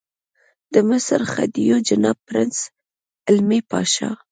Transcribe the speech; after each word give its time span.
د 0.73 0.75
مصر 0.89 1.19
خدیو 1.33 1.77
جناب 1.87 2.17
پرنس 2.27 2.57
حلمي 3.25 3.59
پاشا. 3.69 4.09